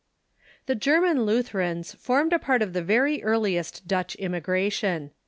[0.65, 5.11] ]The German Lutherans formed a part of the very earliest Dutch immigration.